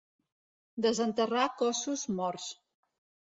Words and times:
Desenterrar 0.85 1.45
cossos 1.61 2.07
morts. 2.21 2.49